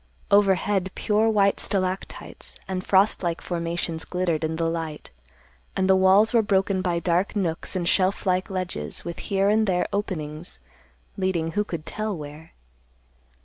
[0.31, 5.11] Overhead, pure white stalactites and frost like formations glittered in the light,
[5.75, 9.67] and the walls were broken by dark nooks and shelf like ledges with here and
[9.67, 10.59] there openings
[11.17, 12.53] leading who could tell where?